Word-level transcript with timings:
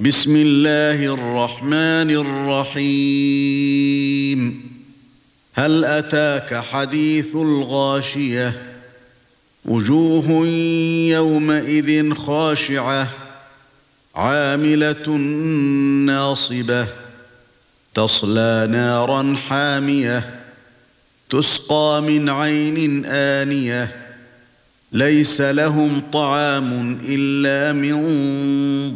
بسم 0.00 0.36
الله 0.36 1.14
الرحمن 1.14 2.10
الرحيم. 2.76 4.40
هل 5.54 5.84
أتاك 5.84 6.54
حديث 6.54 7.36
الغاشية؟ 7.36 8.62
وجوه 9.64 10.46
يومئذ 11.16 12.14
خاشعة 12.14 13.08
عاملة 14.14 15.08
ناصبة 16.06 16.86
تصلى 17.94 18.68
نارا 18.70 19.36
حامية 19.48 20.40
تسقى 21.30 22.02
من 22.02 22.28
عين 22.28 23.06
آنية. 23.06 24.05
ليس 24.96 25.40
لهم 25.40 26.02
طعام 26.12 26.98
إلا 27.08 27.72
من 27.72 27.96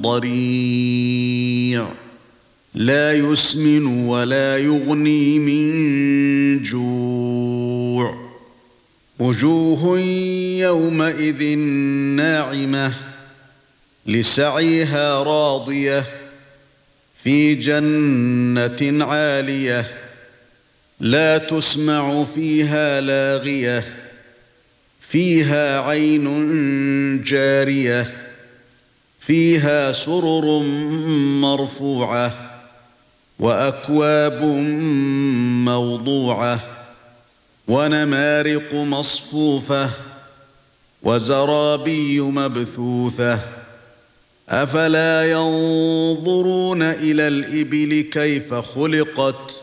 ضريع. 0.02 1.88
لا 2.74 3.12
يسمن 3.12 3.86
ولا 3.86 4.58
يغني 4.58 5.38
من 5.38 6.62
جوع. 6.62 8.30
وجوه 9.18 9.98
يومئذ 10.58 11.58
ناعمة 12.16 12.92
لسعيها 14.06 15.22
راضية 15.22 16.04
في 17.16 17.54
جنة 17.54 19.04
عالية 19.04 19.86
لا 21.00 21.38
تسمع 21.38 22.24
فيها 22.24 23.00
لاغية. 23.00 24.09
فيها 25.10 25.80
عين 25.80 26.26
جارية 27.24 28.30
فيها 29.20 29.92
سرر 29.92 30.62
مرفوعة 31.42 32.50
وأكواب 33.38 34.44
موضوعة 35.64 36.60
ونمارق 37.68 38.74
مصفوفة 38.74 39.90
وزرابي 41.02 42.20
مبثوثة. 42.20 43.38
أفلا 44.48 45.30
ينظرون 45.30 46.82
إلى 46.82 47.28
الإبل 47.28 48.00
كيف 48.12 48.54
خلقت؟ 48.54 49.62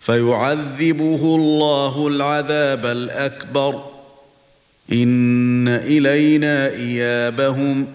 فيعذبه 0.00 1.36
الله 1.36 2.08
العذاب 2.08 2.86
الأكبر. 2.86 3.84
إن 4.92 5.68
إلينا 5.68 6.68
إيابهم. 6.68 7.86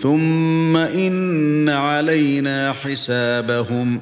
ثم 0.00 0.76
إن 0.76 1.68
علينا 1.68 2.72
حسابهم. 2.72 4.00